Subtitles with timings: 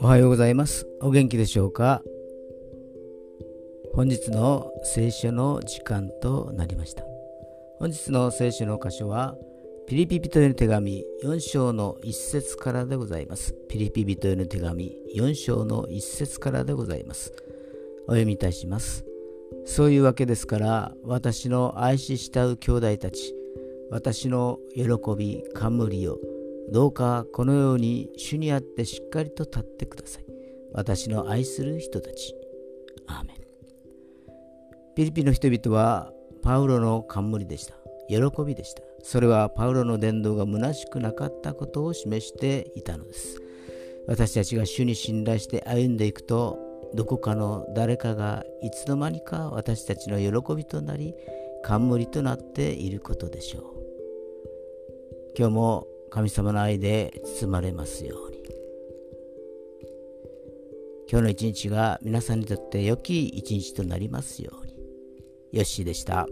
[0.00, 0.86] おはようございます。
[1.00, 2.02] お元気でしょうか？
[3.94, 7.02] 本日の聖書の時間となりました。
[7.80, 9.36] 本日の聖書の箇所は、
[9.88, 13.56] ピリピ人への手紙4章の1節からでございます。
[13.68, 17.32] ピリピ人への手紙4章の1節からでございます。
[18.06, 19.04] お読みいたします。
[19.66, 23.34] そういうわけですから、私の愛し慕う兄弟たち、
[23.90, 24.84] 私の喜
[25.18, 26.18] び、冠を、
[26.72, 30.24] どうかこのように主にあってしっかりと立ってください。
[30.72, 32.34] 私の愛する人たち。
[33.08, 33.36] アーメン。
[34.94, 37.74] ピリピの人々はパウロの冠でした。
[38.08, 38.82] 喜びでした。
[39.02, 43.40] それはパウロの伝道が虚しくなかったことを示していたのです。
[44.06, 46.58] 私たちが主に信頼して歩んでいくと、
[46.94, 51.14] どこかの誰かがいつの間にか私たちの喜びとなり、
[51.62, 53.76] 冠となっていることでしょう。
[55.38, 58.38] 今日も神様の愛で包まれますように
[61.10, 64.72] 今日の一日が皆さんにとって良き一日となりますように
[65.52, 66.26] よッしーでした。